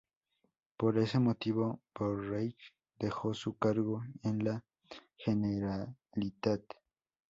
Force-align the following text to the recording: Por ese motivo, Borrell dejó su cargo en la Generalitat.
Por 0.77 0.97
ese 0.97 1.19
motivo, 1.19 1.79
Borrell 1.93 2.55
dejó 2.97 3.35
su 3.35 3.55
cargo 3.59 4.01
en 4.23 4.43
la 4.43 4.63
Generalitat. 5.15 6.61